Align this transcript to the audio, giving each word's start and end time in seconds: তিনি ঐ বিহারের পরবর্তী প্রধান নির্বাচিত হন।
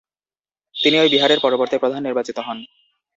তিনি 0.75 0.95
ঐ 0.99 1.05
বিহারের 1.09 1.39
পরবর্তী 1.39 1.75
প্রধান 1.77 2.01
নির্বাচিত 2.03 2.37
হন। 2.39 2.57